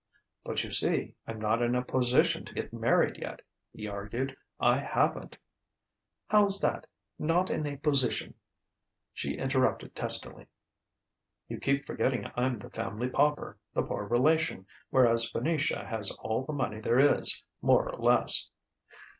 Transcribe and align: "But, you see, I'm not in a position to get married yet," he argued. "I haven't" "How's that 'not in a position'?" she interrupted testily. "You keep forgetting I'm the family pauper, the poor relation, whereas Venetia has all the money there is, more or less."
"But, 0.43 0.63
you 0.63 0.71
see, 0.71 1.13
I'm 1.27 1.39
not 1.39 1.61
in 1.61 1.75
a 1.75 1.83
position 1.83 2.43
to 2.45 2.53
get 2.55 2.73
married 2.73 3.17
yet," 3.19 3.43
he 3.71 3.87
argued. 3.87 4.35
"I 4.59 4.77
haven't" 4.79 5.37
"How's 6.31 6.59
that 6.61 6.87
'not 7.19 7.51
in 7.51 7.67
a 7.67 7.77
position'?" 7.77 8.33
she 9.13 9.35
interrupted 9.37 9.93
testily. 9.95 10.47
"You 11.47 11.59
keep 11.59 11.85
forgetting 11.85 12.31
I'm 12.35 12.57
the 12.57 12.71
family 12.71 13.09
pauper, 13.09 13.59
the 13.75 13.83
poor 13.83 14.05
relation, 14.07 14.65
whereas 14.89 15.29
Venetia 15.29 15.85
has 15.85 16.09
all 16.23 16.45
the 16.45 16.51
money 16.53 16.79
there 16.79 16.97
is, 16.99 17.43
more 17.61 17.87
or 17.87 17.99
less." 18.01 18.49